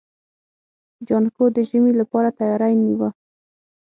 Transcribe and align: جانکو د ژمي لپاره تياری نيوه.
جانکو 1.07 1.43
د 1.55 1.57
ژمي 1.69 1.93
لپاره 2.01 2.29
تياری 2.39 2.73
نيوه. 2.83 3.09